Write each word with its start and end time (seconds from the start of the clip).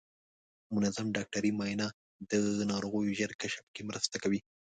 منظم 0.73 1.07
ډاکټري 1.15 1.51
معاینه 1.57 1.87
د 2.31 2.33
ناروغیو 2.71 3.15
ژر 3.19 3.31
کشف 3.41 3.63
کې 3.75 3.81
مرسته 3.89 4.15
کوي. 4.23 4.39